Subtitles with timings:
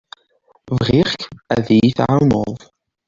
[0.77, 1.21] Bɣiɣ-k
[1.55, 2.57] ad iyi-tɛawneḍ.